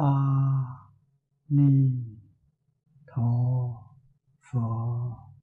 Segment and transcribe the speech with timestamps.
[0.00, 0.92] 阿
[1.46, 2.20] 弥
[3.04, 3.96] 陀
[4.40, 5.34] 佛，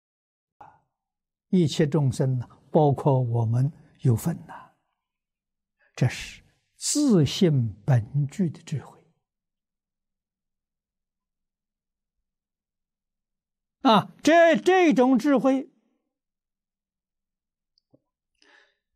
[1.49, 4.71] 一切众生呢，包括我们有份呐。
[5.93, 6.41] 这是
[6.77, 8.97] 自信本具的智慧
[13.81, 14.15] 啊！
[14.23, 15.69] 这这种智慧，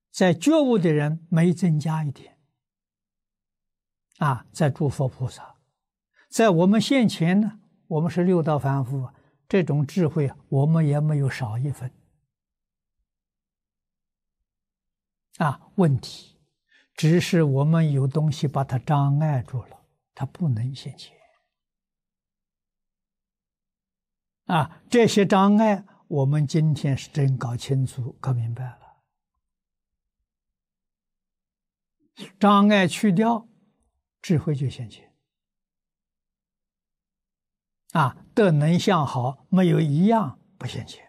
[0.09, 2.38] 在觉悟的人没增加一点。
[4.20, 5.55] 啊，在诸佛菩萨，
[6.29, 9.09] 在我们现前呢，我们是六道凡夫，
[9.47, 11.92] 这种智慧我们也没有少一分。
[15.37, 16.37] 啊，问题
[16.93, 21.17] 只是我们有东西把它障碍住了，它不能现前。
[24.47, 28.97] 啊，这些障碍，我们今天是真搞清楚、搞明白了，
[32.38, 33.47] 障碍去掉。
[34.22, 35.14] 智慧就现前
[37.91, 41.08] 啊，德能向好，没有一样不现前。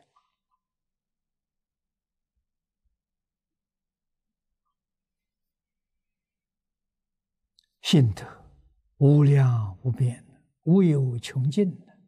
[7.83, 8.25] 心德
[8.99, 11.99] 无量无边的，无有穷尽的。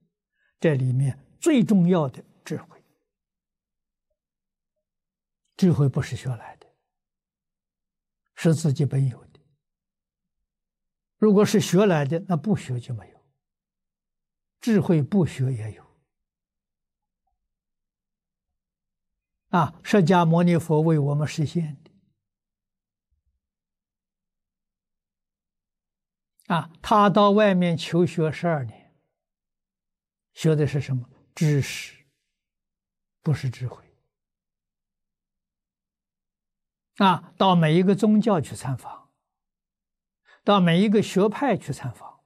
[0.61, 2.80] 这里面最重要的智慧，
[5.56, 6.67] 智慧不是学来的，
[8.36, 9.31] 是自己本有的。
[11.23, 13.25] 如果是学来的，那不学就没有
[14.61, 15.87] 智慧；不学也有
[19.51, 19.79] 啊。
[19.84, 21.92] 释迦牟尼佛为我们实现的
[26.53, 28.92] 啊，他到外面求学十二年，
[30.33, 32.05] 学的是什么知识？
[33.20, 33.84] 不是智慧
[36.97, 37.33] 啊。
[37.39, 39.02] 到每一个宗教去参访。
[40.45, 42.21] 到每一个学派去参访，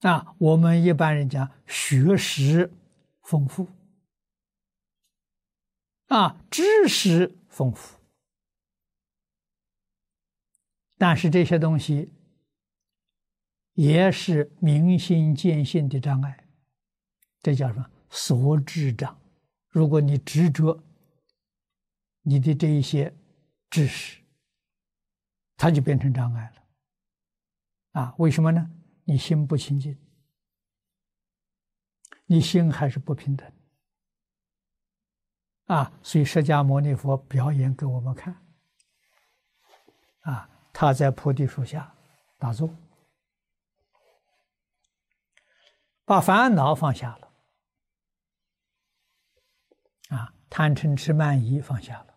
[0.00, 2.70] 啊，我们一般人讲学识
[3.22, 3.68] 丰富，
[6.08, 7.96] 啊，知识丰富，
[10.98, 12.10] 但是这些东西
[13.72, 16.46] 也是明心见性的障碍，
[17.40, 17.90] 这叫什么？
[18.10, 19.18] 所执障。
[19.68, 20.82] 如果你执着。
[22.22, 23.12] 你的这一些
[23.68, 24.22] 知识，
[25.56, 28.14] 它就变成障碍了，啊？
[28.18, 28.70] 为什么呢？
[29.04, 29.98] 你心不清净，
[32.26, 33.52] 你心还是不平等，
[35.66, 35.92] 啊！
[36.02, 38.36] 所以释迦牟尼佛表演给我们看，
[40.20, 41.92] 啊，他在菩提树下
[42.38, 42.72] 打坐，
[46.04, 47.32] 把烦恼放下了，
[50.16, 52.11] 啊，贪嗔痴慢疑放下了。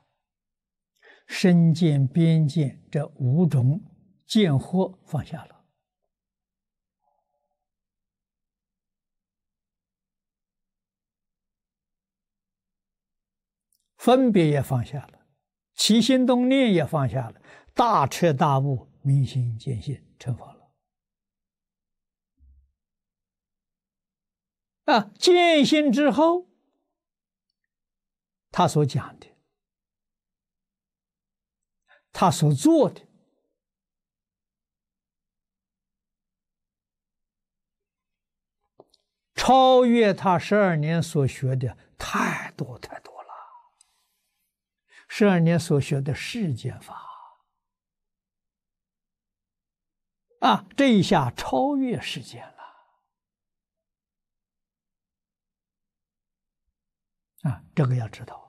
[1.25, 3.81] 身见、边见这五种
[4.25, 5.66] 见惑放下了，
[13.97, 15.25] 分别也放下了，
[15.74, 17.42] 起心动念也放下了，
[17.74, 20.72] 大彻大悟、明心见性成佛了。
[24.86, 26.47] 啊，见性之后，
[28.52, 29.34] 他所讲的。
[32.17, 33.01] 他所做的
[39.35, 43.29] 超越他十二年所学的太多太多了。
[45.09, 47.03] 十二年所学的世间法
[50.39, 52.63] 啊，这一下超越世间了
[57.41, 58.44] 啊，这个要知道。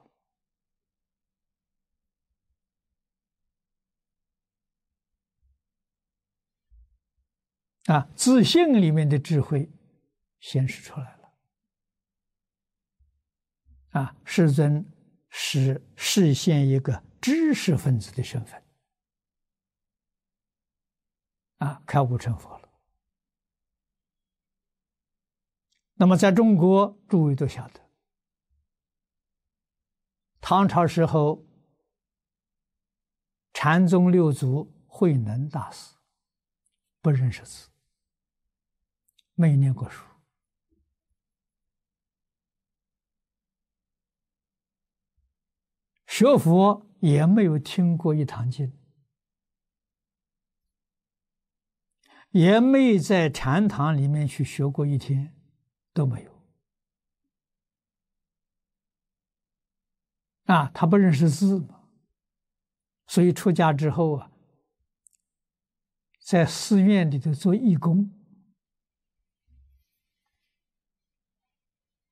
[7.86, 9.70] 啊，自信里面的智慧
[10.40, 11.32] 显示出来了。
[13.90, 14.84] 啊，世尊
[15.28, 18.62] 是实现一个知识分子的身份，
[21.58, 22.68] 啊，开悟成佛了。
[25.94, 27.80] 那么，在中国，诸位都晓得，
[30.40, 31.46] 唐朝时候，
[33.54, 35.94] 禅宗六祖慧能大师
[37.00, 37.70] 不认识字。
[39.36, 40.04] 没念过书，
[46.06, 48.72] 学佛也没有听过一堂经，
[52.30, 55.36] 也没在禅堂里面去学过一天，
[55.92, 56.34] 都没有。
[60.44, 61.88] 啊，他不认识字嘛，
[63.06, 64.32] 所以出家之后啊，
[66.20, 68.10] 在寺院里头做义工，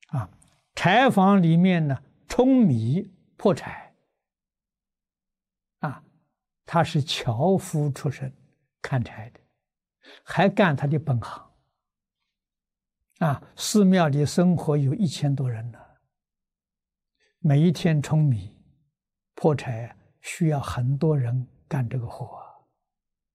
[0.08, 0.36] 啊，
[0.74, 3.94] 柴房里面呢舂米破柴，
[5.78, 6.04] 啊，
[6.66, 8.32] 他是樵夫出身，
[8.82, 9.40] 看柴的，
[10.22, 11.50] 还干他的本行，
[13.18, 15.78] 啊，寺庙里生活有一千多人呢，
[17.38, 18.56] 每一天舂米
[19.34, 19.96] 破柴。
[20.26, 22.40] 需要很多人干这个活，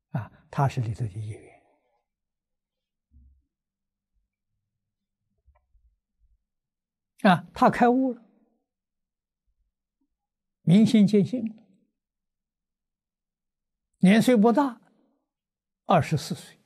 [0.09, 1.48] 啊，他是里头的一员，
[7.21, 8.21] 啊，他开悟了，
[10.61, 11.55] 明心见性了，
[13.97, 14.81] 年岁不大，
[15.85, 16.59] 二十四岁，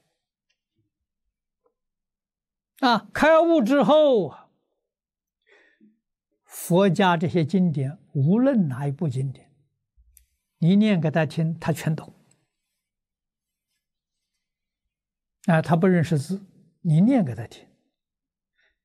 [2.80, 4.36] 啊，开悟之后，
[6.44, 9.52] 佛家这些经典，无论哪一部经典。
[10.60, 12.14] 你念给他听，他全懂。
[15.46, 16.46] 啊，他不认识字，
[16.82, 17.68] 你念给他听。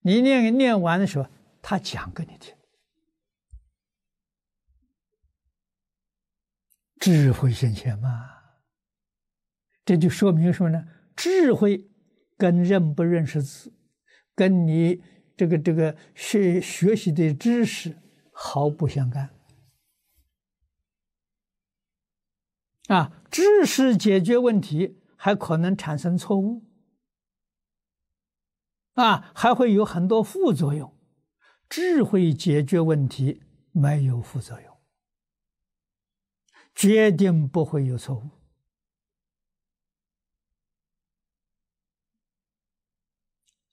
[0.00, 1.28] 你念念完的时候，
[1.68, 2.56] 他讲给你听。
[6.98, 8.08] 智慧现前嘛，
[9.84, 10.88] 这就说明什么呢？
[11.14, 11.90] 智慧
[12.38, 13.74] 跟认不认识字，
[14.34, 15.02] 跟你
[15.36, 17.98] 这个这个学学习的知识
[18.32, 19.28] 毫不相干。
[22.86, 26.64] 啊，知识解决问题还可能产生错误，
[28.94, 30.97] 啊，还会有很多副作用。
[31.68, 33.42] 智慧解决问题
[33.72, 34.80] 没有副作用，
[36.74, 38.30] 决定不会有错误。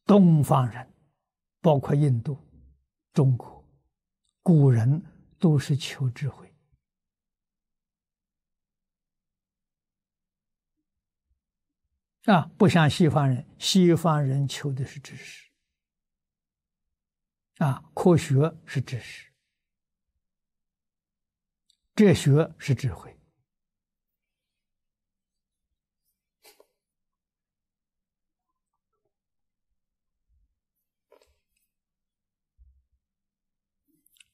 [0.06, 0.94] 东方人，
[1.62, 2.38] 包括印度、
[3.12, 3.65] 中国，
[4.44, 5.01] 古人
[5.39, 6.53] 都是求智慧。
[12.25, 15.44] 啊，不像西方人，西方人求的是知识，
[17.57, 19.31] 啊，科学是知识，
[21.96, 23.18] 哲学是智慧，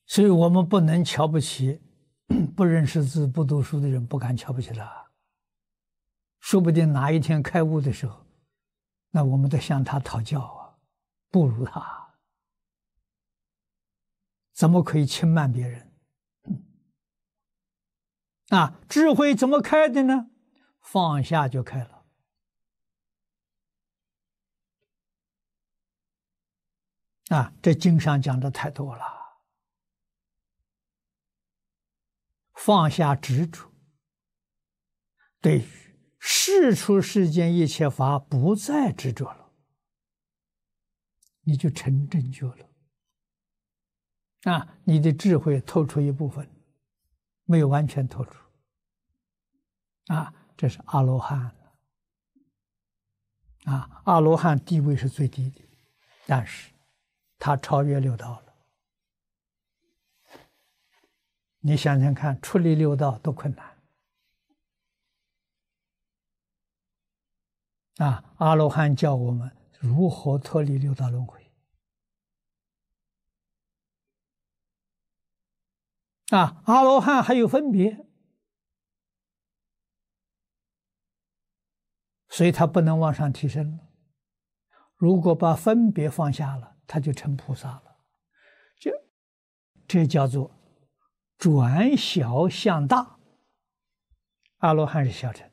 [0.08, 1.80] 所以我们不能瞧不起
[2.56, 5.12] 不认识字、不读书的人，不敢瞧不起他。
[6.40, 8.26] 说不定哪一天开悟的时候，
[9.12, 10.76] 那我们得向他讨教啊，
[11.30, 12.01] 不如他，
[14.62, 15.92] 怎么可以轻慢别人？
[18.50, 20.30] 啊，智慧怎么开的呢？
[20.80, 22.06] 放下就开了。
[27.30, 29.04] 啊，这经上讲的太多了，
[32.54, 33.72] 放下执着，
[35.40, 35.68] 对于。
[36.20, 39.54] 事出世间一切法不再执着了，
[41.46, 42.71] 你就成正觉了。
[44.44, 46.50] 啊，你的智慧透出一部分，
[47.46, 48.38] 没有完全透出。
[50.08, 51.56] 啊，这是阿罗汉。
[53.66, 55.62] 啊，阿罗汉地位是最低的，
[56.26, 56.74] 但是
[57.38, 58.54] 他超越六道了。
[61.60, 63.78] 你想想看，出离六道多困难。
[67.98, 71.41] 啊，阿罗汉教我们如何脱离六道轮回。
[76.32, 78.06] 啊，阿罗汉还有分别，
[82.30, 83.90] 所以他不能往上提升了。
[84.96, 87.98] 如果把分别放下了，他就成菩萨了。
[88.80, 88.92] 这，
[89.88, 90.56] 这叫做
[91.38, 93.20] 转小向大。
[94.60, 95.52] 阿罗汉是小乘。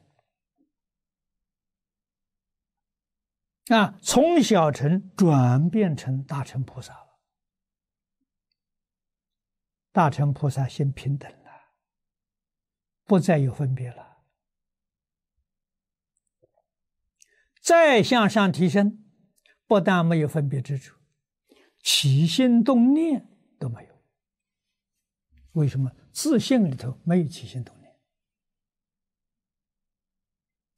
[3.75, 7.08] 啊，从小乘转变成大乘菩萨了。
[9.93, 11.73] 大乘菩萨心平等了，
[13.05, 14.19] 不再有分别了。
[17.61, 19.05] 再向上提升，
[19.67, 20.97] 不但没有分别之处，
[21.83, 23.29] 起心动念
[23.59, 24.03] 都没有。
[25.53, 25.93] 为什么？
[26.13, 27.95] 自信里头没有起心动念。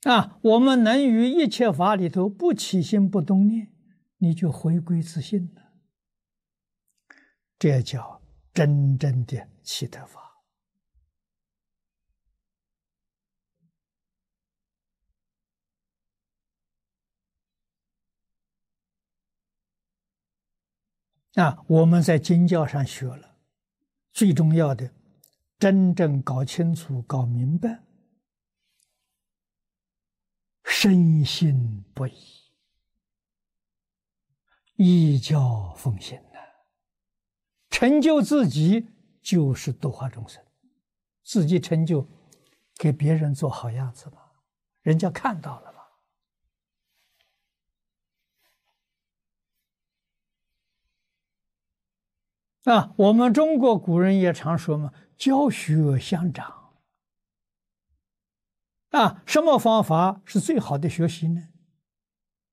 [0.02, 3.72] 啊，我们能于一切法里头不起心不动念，
[4.18, 5.74] 你就回归自信了。
[7.58, 8.19] 这叫
[8.60, 10.20] 真正的起得法。
[21.36, 23.38] 啊，我们在经教上学了，
[24.12, 24.92] 最重要的
[25.58, 27.82] 真正搞清楚、搞明白，
[30.64, 32.52] 深信不疑，
[34.76, 36.22] 一教奉行，
[37.80, 38.88] 成就自己
[39.22, 40.44] 就是度化众生，
[41.24, 42.06] 自己成就，
[42.74, 44.18] 给别人做好样子嘛，
[44.82, 45.78] 人家看到了吧。
[52.70, 56.74] 啊，我们中国古人也常说嘛，“教学相长”。
[58.92, 61.48] 啊，什么方法是最好的学习呢？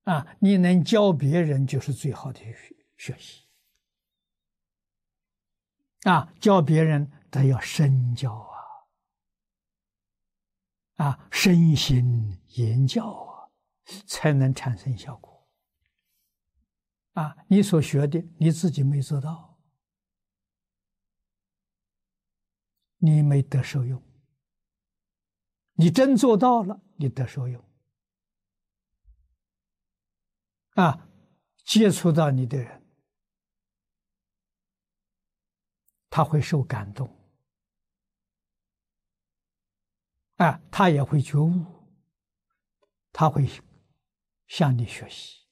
[0.04, 3.47] 啊，你能教别人就是最好的学学习。
[6.10, 8.34] 啊，教别人得要深教
[10.96, 13.52] 啊，啊，身心言教啊，
[14.08, 15.48] 才能产生效果。
[17.14, 19.58] 啊，你所学的你自己没做到。
[23.00, 24.02] 你没得受用，
[25.74, 27.64] 你真做到了，你得受用。
[30.72, 31.08] 啊，
[31.64, 32.87] 接触到你的人，
[36.18, 37.16] 他会受感动，
[40.38, 41.64] 啊，他也会觉悟，
[43.14, 43.48] 他会
[44.48, 45.46] 向你学习，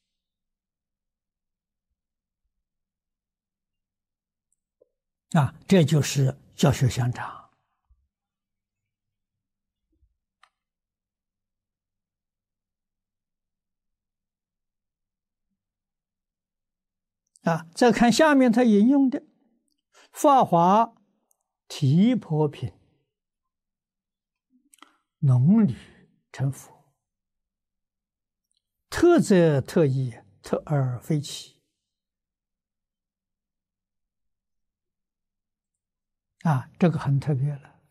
[5.33, 7.51] 啊，这就是教学相长。
[17.43, 19.21] 啊，再看下面他引用的
[20.15, 20.95] 《法华
[21.67, 22.69] 提婆品》，
[25.19, 25.75] 农女
[26.31, 26.95] 成佛，
[28.89, 31.61] 特则特异，特而非奇。
[36.43, 37.81] 啊，这个很特别了。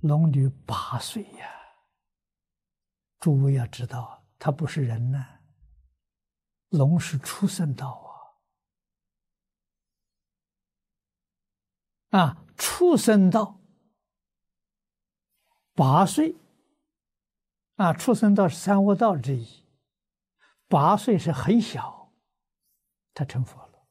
[0.00, 1.48] 龙女八岁呀，
[3.20, 5.24] 诸位要知道，她不是人呢，
[6.70, 8.09] 龙是畜生道啊。
[12.10, 13.60] 啊，出生到
[15.74, 16.36] 八岁，
[17.76, 19.64] 啊，出生到三恶道之一，
[20.66, 22.12] 八岁是很小，
[23.14, 23.86] 他成佛了，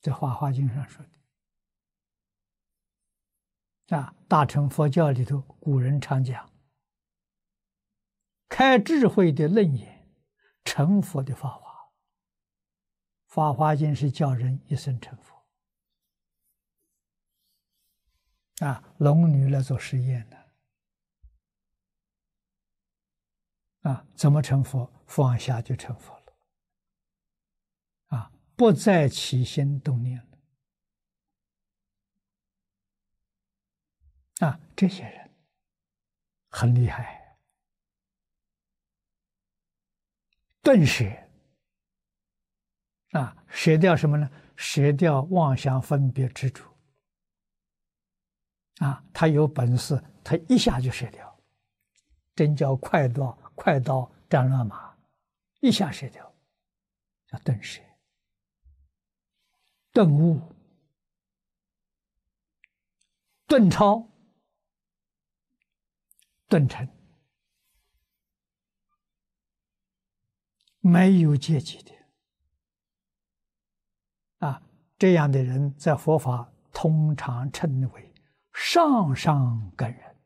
[0.00, 1.10] 在《法华经》上说的。
[3.96, 6.50] 啊，大乘佛教里头，古人常讲，
[8.48, 10.10] 开智慧的楞严，
[10.64, 11.70] 成佛的法华，
[13.26, 15.41] 《法华经》是教人一生成佛。
[18.64, 20.36] 啊，龙女来做实验的，
[23.90, 24.88] 啊，怎么成佛？
[25.04, 26.32] 放下就成佛了，
[28.16, 30.16] 啊，不再起心动念
[34.38, 35.30] 了，啊，这些人
[36.48, 37.36] 很厉害，
[40.62, 41.28] 顿时，
[43.10, 44.30] 啊，舍掉什么呢？
[44.56, 46.71] 舍掉妄想分别执着。
[48.82, 51.40] 啊，他有本事，他一下就射掉，
[52.34, 54.92] 真叫快刀快刀斩乱麻，
[55.60, 56.34] 一下射掉，
[57.28, 57.80] 叫顿射、
[59.92, 60.40] 顿悟、
[63.46, 64.04] 顿超、
[66.48, 66.88] 顿成，
[70.80, 71.92] 没有阶级的。
[74.38, 74.60] 啊，
[74.98, 78.11] 这样的人在佛法通常称为。
[78.64, 80.16] 上上根人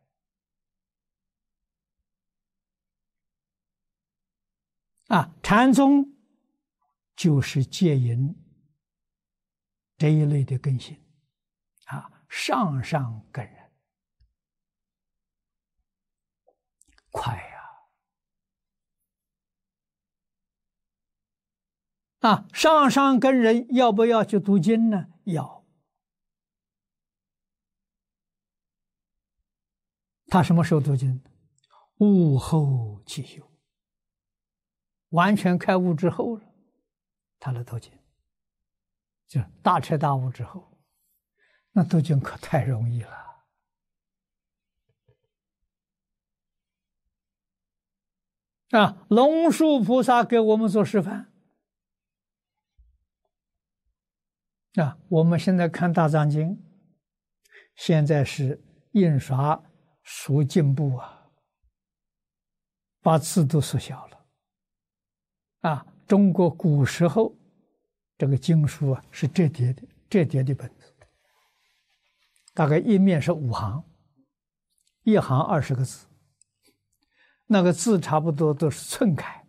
[5.09, 6.15] 啊，禅宗
[7.17, 8.37] 就是戒淫
[9.97, 11.03] 这一类的根性
[11.87, 13.73] 啊，上上根人
[17.11, 17.35] 快
[22.21, 22.29] 呀！
[22.29, 25.09] 啊，上上根人要不要去读经呢？
[25.25, 25.56] 要。
[30.37, 31.19] 他什么时候读经？
[31.97, 33.51] 悟后即修，
[35.09, 36.45] 完全开悟之后了，
[37.41, 37.91] 他来读经，
[39.27, 40.79] 就大彻大悟之后，
[41.73, 43.11] 那读经可太容易了
[48.73, 49.07] 啊！
[49.09, 51.33] 龙树菩萨给我们做示范
[54.75, 54.99] 啊！
[55.09, 56.63] 我们现在看大藏经，
[57.75, 58.63] 现在是
[58.93, 59.63] 印刷。
[60.09, 61.29] 属进步啊，
[63.03, 64.27] 把字都缩小了。
[65.63, 67.37] 啊，中国古时候
[68.17, 70.95] 这个经书啊是折叠的，折叠的本子。
[72.55, 73.85] 大概一面是五行，
[75.03, 76.07] 一行二十个字，
[77.47, 79.45] 那个字差不多都是寸开，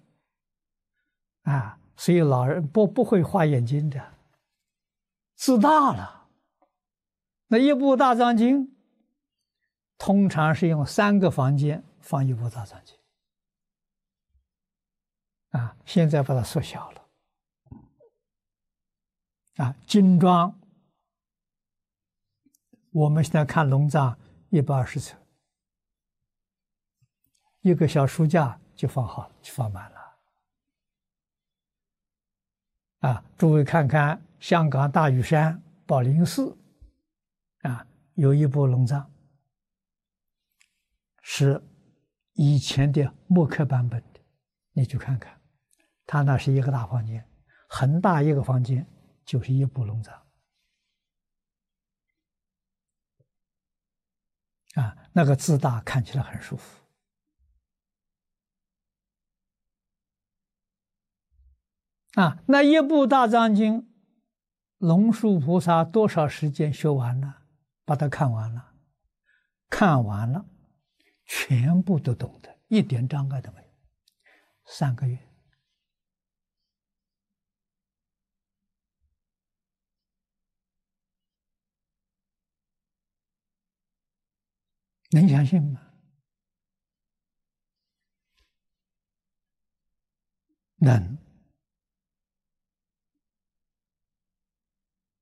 [1.43, 4.15] 啊，所以老人不不会画眼睛的，
[5.35, 6.29] 字大了。
[7.49, 8.75] 那一部大藏经，
[9.97, 12.95] 通常是用三个房间放一部大藏经，
[15.49, 17.01] 啊，现在把它缩小了，
[19.57, 20.53] 啊，精装。
[22.91, 24.17] 我们现在看龙藏
[24.49, 25.17] 一百二十册，
[27.61, 29.97] 一个小书架就放好了，就放满了。
[32.99, 36.57] 啊，诸位看看香港大屿山宝林寺，
[37.61, 37.85] 啊，
[38.15, 39.07] 有一部龙藏，
[41.29, 41.61] 是
[42.35, 44.21] 以前的木刻版本的，
[44.71, 45.41] 你去看看，
[46.05, 47.29] 它那是一个大房间，
[47.67, 48.87] 很大一个房间，
[49.25, 50.15] 就是一部龙藏。
[54.75, 56.81] 啊，那个字大，看起来很舒服。
[62.13, 63.93] 啊，那一部大藏经，
[64.77, 67.43] 龙树菩萨多少时间学完了？
[67.83, 68.75] 把它看完了，
[69.69, 70.45] 看完了，
[71.27, 73.67] 全部都懂得，一点障碍都没有，
[74.65, 75.19] 三个月。
[85.11, 85.81] 能相信吗？
[90.79, 91.17] 能？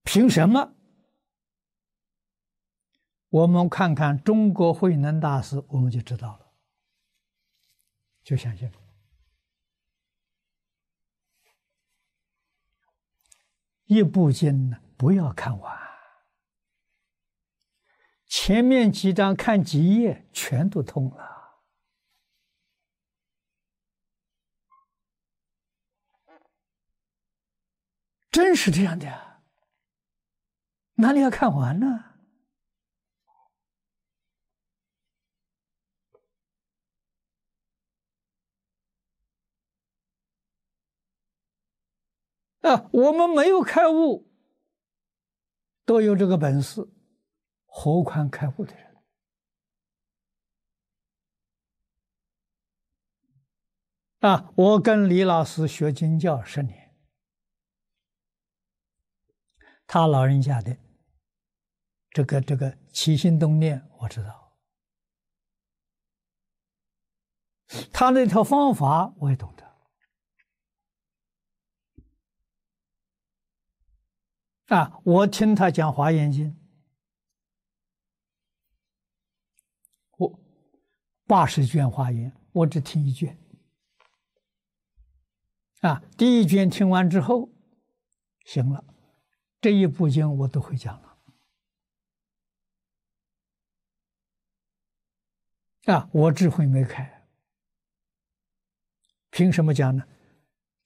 [0.03, 0.75] 凭什么？
[3.35, 6.53] 我们看看中国慧能大师，我们就知道了，
[8.23, 8.71] 就相信。
[13.87, 15.77] 一部经呢，不要看完。
[18.25, 21.61] 前面几章看几页，全都通了，
[28.31, 29.41] 真是这样的，
[30.93, 32.14] 哪里要看完呢？
[42.65, 44.27] 啊，我们没有开悟，
[45.85, 46.89] 都有这个本事。
[47.67, 48.95] 何况开悟的人
[54.21, 54.51] 啊！
[54.55, 56.95] 我跟李老师学经教十年，
[59.85, 60.75] 他老人家的
[62.09, 64.57] 这个这个起心动念我知道，
[67.91, 69.64] 他那套方法我也懂得
[74.67, 74.99] 啊！
[75.03, 76.51] 我听他讲《华严经》。
[80.17, 80.39] 我
[81.27, 83.37] 八十卷华严，我只听一卷。
[85.81, 87.51] 啊，第一卷听完之后，
[88.45, 88.83] 行了，
[89.61, 91.17] 这一部经我都会讲了。
[95.93, 97.27] 啊，我智慧没开，
[99.29, 100.07] 凭什么讲呢？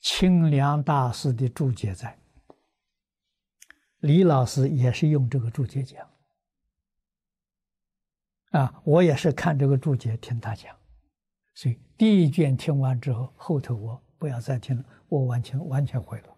[0.02, 2.19] 清凉大师的注解在，
[4.00, 6.10] 李老师也是用这个注解讲。
[8.52, 10.76] 啊，我也是看这个注解听他讲，
[11.54, 16.36] 所以第一卷听完之后，后头我不要再听了，我完全完全会了。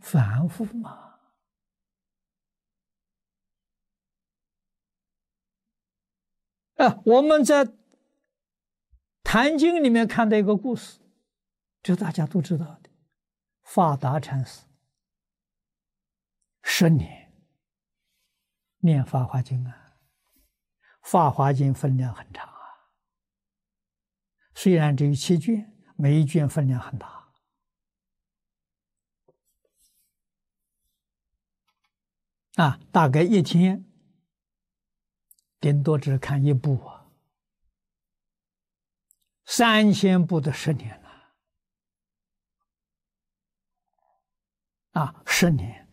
[0.00, 1.16] 反复嘛，
[6.76, 7.64] 啊，我们在
[9.22, 11.00] 《坛经》里面看到一个故事，
[11.82, 12.90] 这大家都知道的，
[13.62, 14.66] 法达禅师
[16.66, 17.32] 十年。
[18.78, 19.96] 念《法华经》啊。
[21.10, 22.58] 《法华经》分量很长啊，
[24.54, 27.30] 虽然只有七卷，每一卷分量很大。
[32.54, 33.84] 啊，大概一天
[35.60, 37.10] 顶多只看一部啊，
[39.44, 41.34] 三千部的十年了。
[44.92, 45.83] 啊，十年。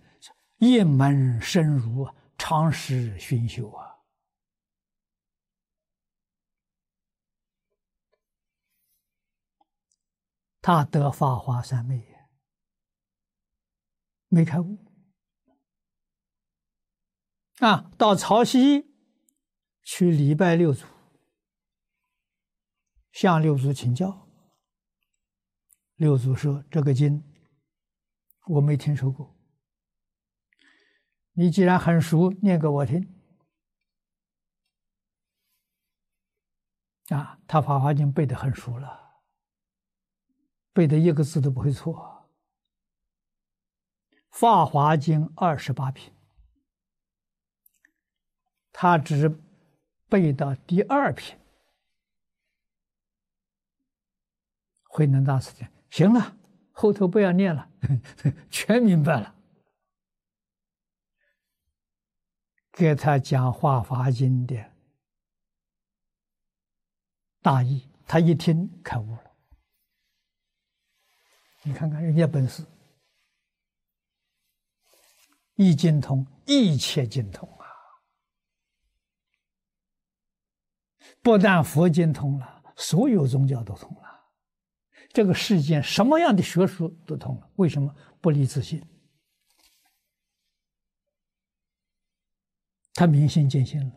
[0.61, 3.97] 一门深入，长时熏修啊。
[10.61, 12.07] 他得法华三昧，
[14.27, 14.77] 没开悟
[17.57, 17.91] 啊！
[17.97, 18.85] 到潮汐
[19.81, 20.85] 去礼拜六祖，
[23.11, 24.29] 向六祖请教。
[25.95, 27.23] 六祖说：“这个经
[28.45, 29.35] 我没听说过，
[31.41, 33.11] 你既然很熟，念给我听。
[37.09, 39.23] 啊，他《法华经》背得很熟了，
[40.71, 42.29] 背的一个字都不会错。
[44.29, 46.13] 《法华经》二十八品，
[48.71, 49.27] 他只
[50.07, 51.35] 背到第二品。
[54.83, 56.37] 慧能大师讲：“行了，
[56.71, 57.67] 后头不要念了，
[58.51, 59.35] 全明白了。”
[62.71, 64.71] 给他讲《华法经》的
[67.41, 69.31] 大意，他一听开悟了。
[71.63, 72.65] 你看看人家本事，
[75.55, 77.65] 一精通，一切精通啊！
[81.21, 84.25] 不但佛经通了，所有宗教都通了，
[85.09, 87.51] 这个世间什么样的学术都通了。
[87.57, 88.83] 为什么不离自信？
[92.93, 93.95] 他明心见性了，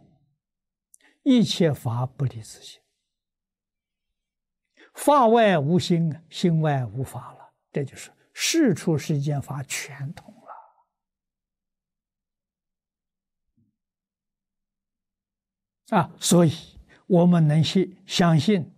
[1.22, 2.80] 一切法不离自性，
[4.94, 7.52] 法外无心，心外无法了。
[7.72, 10.33] 这就是事出世间法全通
[15.90, 16.14] 了啊！
[16.20, 16.52] 所以
[17.07, 18.72] 我们能信相信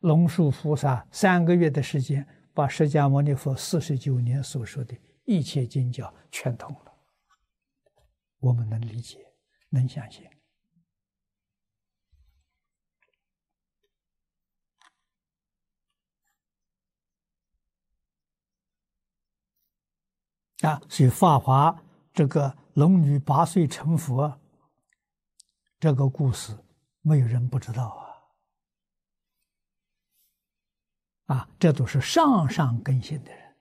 [0.00, 6.92] 龙树菩萨三个月的时间，把释迦牟尼佛四十九年所说的一切经教全通了，
[8.40, 9.29] 我们能理解。
[9.70, 10.28] 能相信
[20.62, 20.78] 啊！
[20.90, 21.70] 所以《法华》
[22.12, 24.38] 这个龙女八岁成佛
[25.78, 26.54] 这个故事，
[27.00, 27.88] 没有人不知道
[31.26, 31.34] 啊！
[31.34, 33.56] 啊，这都是上上根性的人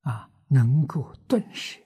[0.00, 1.83] 啊，能够顿时。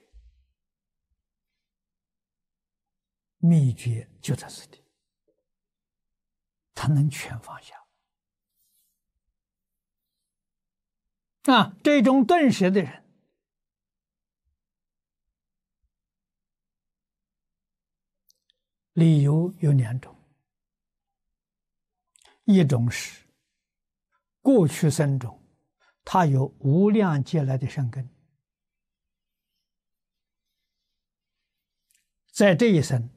[3.39, 4.83] 秘诀就在这里，
[6.73, 7.75] 他能全放下。
[11.43, 13.03] 啊，这种顿舍的人，
[18.91, 20.13] 理由有两种：
[22.43, 23.25] 一种是
[24.41, 25.41] 过去生中
[26.03, 28.09] 他有无量劫来的善根，
[32.31, 33.09] 在这一生。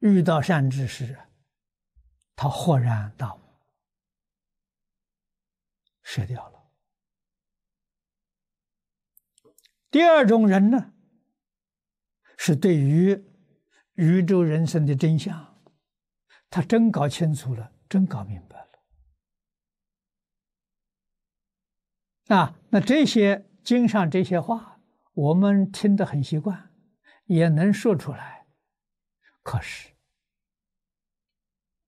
[0.00, 1.18] 遇到善知识，
[2.34, 3.40] 他豁然大悟，
[6.02, 6.70] 舍掉了。
[9.90, 10.92] 第二种人呢，
[12.36, 13.24] 是对于
[13.94, 15.62] 宇宙人生的真相，
[16.50, 18.58] 他真搞清楚了，真搞明白
[22.28, 22.36] 了。
[22.36, 24.80] 啊，那这些经上这些话，
[25.14, 26.70] 我们听得很习惯，
[27.24, 28.35] 也能说出来。
[29.46, 29.92] 可是，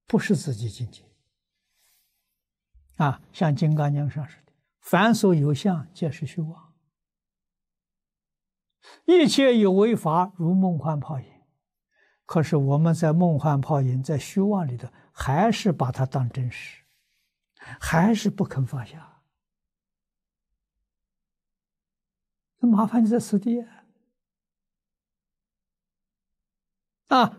[0.07, 1.03] 不是自己境界
[2.99, 3.21] 啊！
[3.33, 6.73] 像《金刚经》上说的：“凡所有相，皆是虚妄；
[9.07, 11.27] 一切有为法，如梦幻泡影。”
[12.25, 16.85] 可是我们在梦幻泡影、在虚妄里头，还是把它当真实，
[17.81, 19.25] 还是不肯放下。
[22.59, 23.67] 那麻烦就在此地。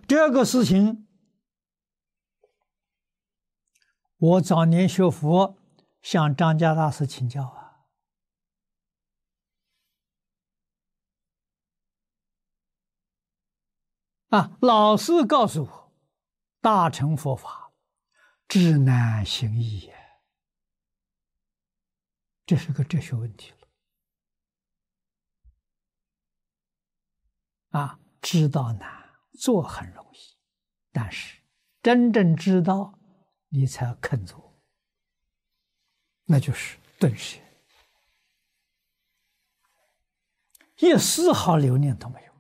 [0.08, 1.08] 这个事情，
[4.18, 5.60] 我早年学佛
[6.02, 7.86] 向张家大师请教啊，
[14.30, 15.94] 啊，老师告诉我，
[16.62, 17.72] 大乘佛法，
[18.48, 19.96] 至难行易也，
[22.48, 23.68] 这是个哲学问题了，
[27.80, 29.09] 啊，知道难。
[29.40, 30.18] 做很容易，
[30.92, 31.40] 但是
[31.82, 33.00] 真正知道，
[33.48, 34.62] 你才肯做，
[36.26, 37.40] 那就是顿时，
[40.80, 42.34] 一丝毫留念都没有。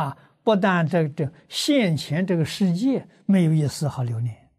[0.00, 4.50] 啊，不但这这现前这个世界没有一丝毫留念，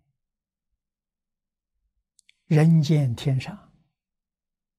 [2.45, 3.71] 人间天上，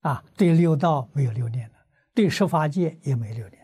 [0.01, 3.62] 啊，对六道没有留念了，对十法界也没留念。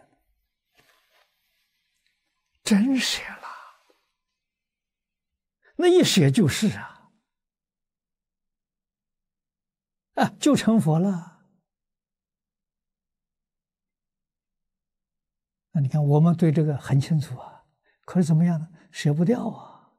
[2.69, 3.49] 真舍了，
[5.77, 7.11] 那一舍就是啊，
[10.17, 11.47] 啊，就成佛了。
[15.71, 17.65] 那你看，我们对这个很清楚啊，
[18.05, 18.69] 可是怎么样呢？
[18.91, 19.95] 舍不掉啊！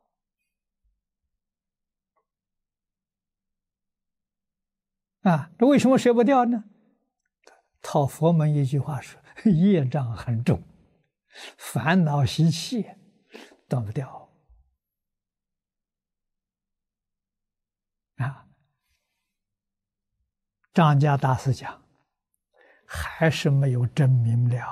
[5.21, 6.65] 啊，这为什么舍不掉呢？
[7.82, 10.62] 套佛门一句话说：业障很重，
[11.58, 12.86] 烦恼习气
[13.68, 14.32] 断不掉
[18.15, 18.48] 啊。
[20.74, 21.84] 张家大师讲，
[22.86, 24.65] 还是没有真明了，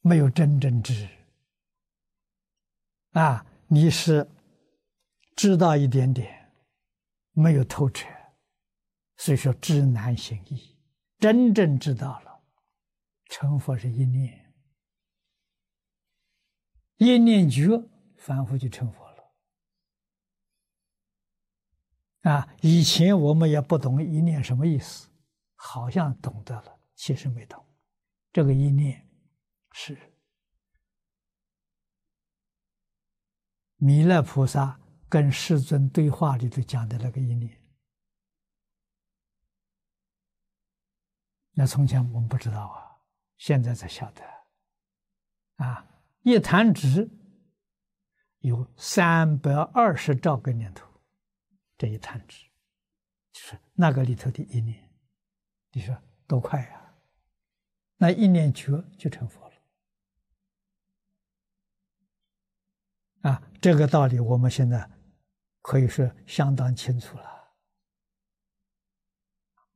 [0.00, 1.08] 没有真正知
[3.12, 3.44] 啊。
[3.68, 4.26] 你是
[5.36, 6.50] 知道一点点，
[7.32, 8.08] 没有透彻，
[9.16, 10.78] 所以说知难行易。
[11.18, 12.42] 真正知道了，
[13.26, 14.47] 成佛是一念，
[16.98, 17.82] 一念觉，
[18.16, 19.32] 凡夫就成佛了。
[22.30, 25.08] 啊，以前我们也不懂一念什么意思，
[25.54, 27.64] 好像懂得了，其实没懂。
[28.32, 29.08] 这个一念
[29.72, 29.96] 是
[33.76, 37.56] 弥勒菩萨跟世尊对话里头讲的那个一念。
[41.52, 43.00] 那从前我们不知道啊，
[43.36, 44.24] 现在才晓得。
[45.56, 45.84] 啊，
[46.28, 47.08] 一弹指
[48.40, 50.86] 有三百二十兆个念头，
[51.78, 52.44] 这一弹指
[53.32, 54.90] 就是那个里头的一念，
[55.72, 56.94] 你说多快呀？
[57.96, 59.54] 那一念觉就成佛了。
[63.22, 64.86] 啊，这个道理我们现在
[65.62, 67.54] 可以说相当清楚了。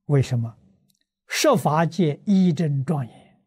[0.05, 0.55] 为什么？
[1.27, 3.43] 设法界一真庄严，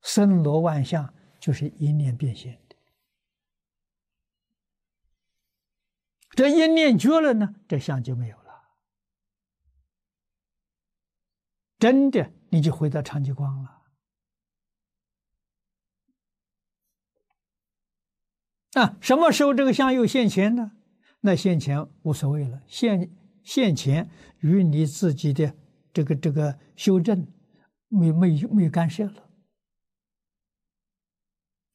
[0.00, 2.76] 森罗万象就是一念变现的。
[6.30, 8.62] 这一念绝了呢，这相就没有了。
[11.78, 13.82] 真的，你就回到长吉光了。
[18.74, 20.72] 啊，什么时候这个相又现前呢？
[21.22, 23.10] 那现前无所谓了，现
[23.42, 25.56] 现前与你自己的。
[25.92, 27.26] 这个这个修正
[27.88, 29.28] 没没没有干涉了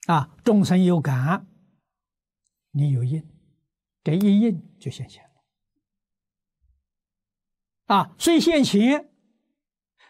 [0.05, 0.37] 啊！
[0.43, 1.47] 众生有感，
[2.71, 3.27] 你有应，
[4.03, 5.31] 这一应就现前了
[7.95, 8.15] 啊！
[8.19, 9.09] 虽现前，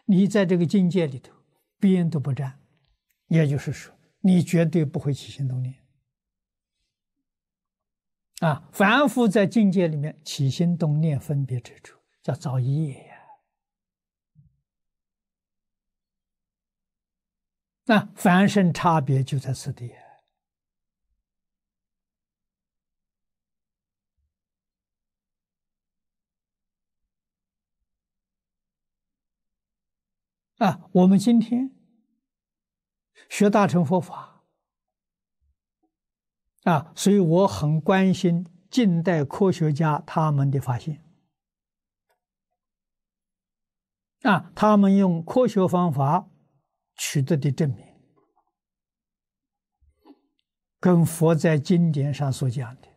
[0.05, 1.33] 你在这个境界里头
[1.79, 2.59] 边都不沾，
[3.27, 5.73] 也就是说，你绝对不会起心动念
[8.41, 8.67] 啊！
[8.73, 13.14] 凡夫在境界里面起心动念分别之处，叫造业呀。
[17.87, 19.93] 那凡圣差别就在此地
[30.57, 30.89] 啊！
[30.93, 31.69] 我们今天
[33.29, 34.45] 学大乘佛法
[36.63, 41.03] 啊，所以我很关心近代科学家他们的发现
[44.23, 46.31] 啊，他们用科学方法。
[46.95, 47.85] 取得的证明，
[50.79, 52.87] 跟佛在经典上所讲的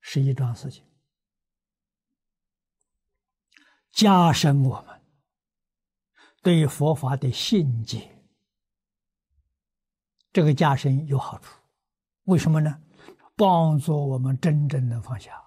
[0.00, 0.84] 是一桩事情，
[3.92, 5.00] 加深我们
[6.42, 8.14] 对佛法的信解。
[10.32, 11.60] 这个加深有好处，
[12.24, 12.82] 为什么呢？
[13.36, 15.42] 帮助我们真正的放下。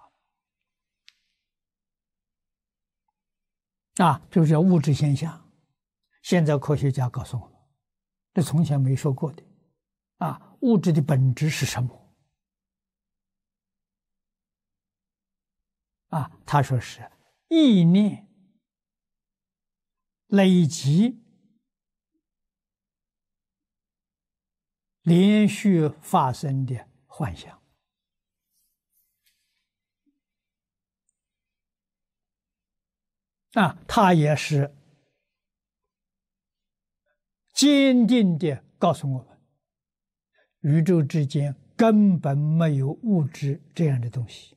[3.96, 5.41] 啊，这个叫物质现象。
[6.22, 7.58] 现在科学家告诉我们，
[8.32, 9.42] 这从前没说过的。
[10.18, 12.14] 啊，物质的本质是什么？
[16.08, 17.10] 啊，他说是
[17.48, 18.28] 意念
[20.28, 21.24] 累积、
[25.02, 27.60] 连续发生的幻想。
[33.54, 34.72] 啊，他也是
[37.52, 39.38] 坚定的告诉我们：
[40.60, 44.56] 宇宙之间根本没有物质这样的东西。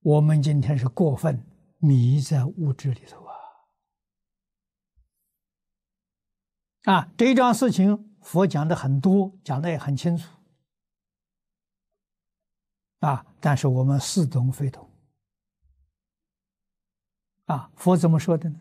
[0.00, 1.44] 我们今天是过分
[1.78, 3.34] 迷在物质里头啊！
[6.84, 10.28] 啊，这一桩事情佛讲的很多，讲的也很清楚。
[13.00, 13.26] 啊！
[13.40, 14.91] 但是我们似懂非懂。
[17.52, 18.56] 啊，佛怎么说的呢？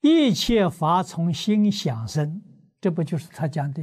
[0.00, 2.42] 一切法从心想生，
[2.80, 3.82] 这不就是他讲的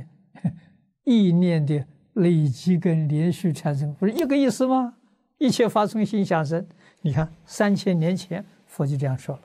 [1.04, 4.98] 意念的累积跟连续产生，不是一个意思吗？
[5.38, 6.66] 一切法从心想生，
[7.02, 9.42] 你看三千年前佛就这样说了。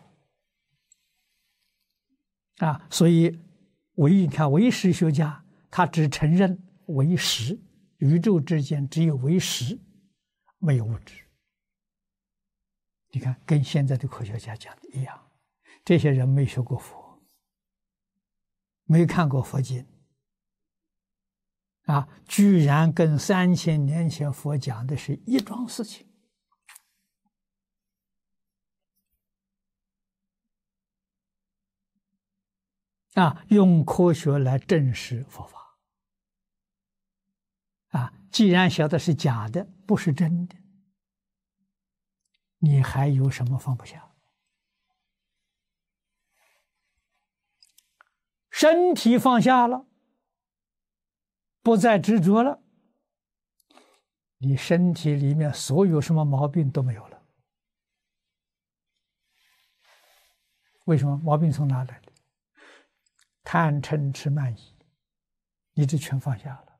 [2.66, 3.38] 啊，所以
[3.96, 7.58] 唯你看唯识学家，他只承认唯识，
[7.98, 9.78] 宇宙之间只有唯识。
[10.58, 11.14] 没有物质，
[13.10, 15.30] 你看，跟现在的科学家讲的一样，
[15.84, 17.22] 这些人没学过佛，
[18.84, 19.86] 没看过佛经，
[21.84, 26.06] 啊，居然跟三千年前佛讲的是一桩事情，
[33.14, 35.78] 啊，用科学来证实佛法，
[37.92, 40.65] 啊，既然晓得是假的，不是真的。
[42.58, 44.10] 你还有什么放不下？
[48.50, 49.86] 身体放下了，
[51.62, 52.62] 不再执着了，
[54.38, 57.22] 你身体里面所有什么毛病都没有了。
[60.84, 62.12] 为什么毛病从哪来的？
[63.44, 64.74] 贪嗔痴慢疑，
[65.74, 66.78] 你这全放下了。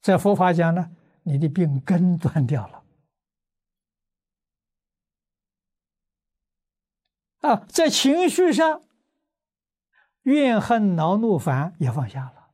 [0.00, 0.94] 在佛法讲呢，
[1.24, 2.83] 你的病根断掉了。
[7.44, 8.82] 啊，在情绪上，
[10.22, 12.52] 怨恨、恼怒、烦也放下了。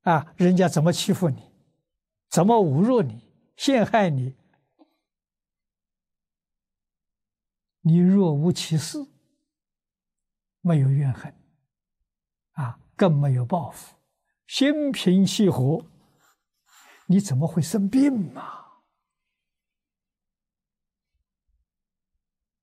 [0.00, 1.52] 啊，人家怎么欺负你，
[2.28, 4.34] 怎么侮辱你、陷害你，
[7.82, 9.06] 你若无其事，
[10.60, 11.32] 没有怨恨，
[12.54, 13.94] 啊，更没有报复，
[14.48, 15.86] 心平气和，
[17.06, 18.61] 你怎么会生病嘛？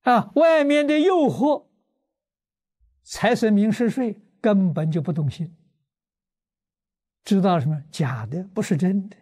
[0.10, 1.68] 啊，外面的诱惑，
[3.04, 5.56] 财神名食睡根本就不动心，
[7.24, 9.16] 知道什么假的不是真的，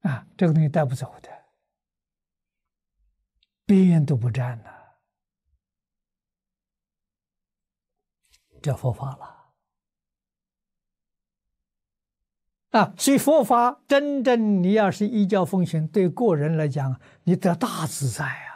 [0.00, 1.30] 啊，这个东西带不走的，
[3.64, 4.98] 边都不沾了，
[8.60, 9.44] 叫佛法了。
[12.70, 18.53] 啊，所以佛法真正你要是依教奉行，对个人来讲，你得大自在啊。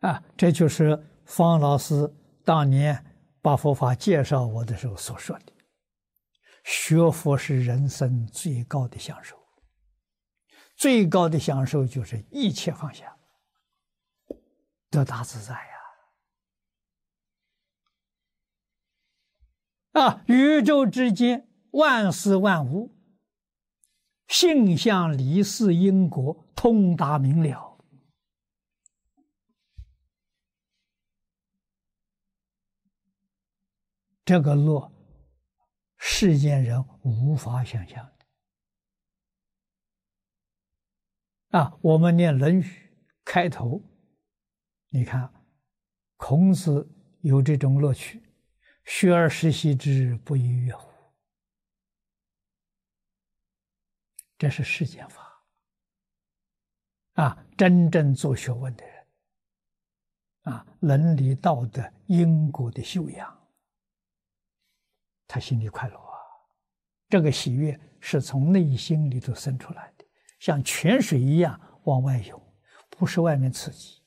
[0.00, 3.02] 啊，这就是方老师当年
[3.40, 5.52] 把佛法介绍我的时候所说的
[6.64, 9.36] ：“学佛是人生最高的享受，
[10.76, 13.16] 最高的享受就是一切放下，
[14.90, 15.60] 得大自在呀！
[20.02, 22.94] 啊，宇宙之间万事万物，
[24.28, 27.72] 性相离事因果，通达明了。”
[34.26, 34.92] 这个乐，
[35.98, 38.26] 世间人无法想象的
[41.56, 41.78] 啊！
[41.80, 42.62] 我们念《论语》
[43.24, 43.80] 开头，
[44.88, 45.32] 你看，
[46.16, 48.20] 孔子有这种乐趣
[48.84, 50.90] ，“学而时习之，不亦说乎？”
[54.36, 55.46] 这是世间法
[57.12, 57.46] 啊！
[57.56, 59.06] 真正做学问的人
[60.42, 63.35] 啊，伦理道德、因果的修养。
[65.28, 66.18] 他心里快乐啊，
[67.08, 70.04] 这个喜悦是从内心里头生出来的，
[70.38, 72.40] 像泉水一样往外涌，
[72.90, 74.02] 不是外面刺激。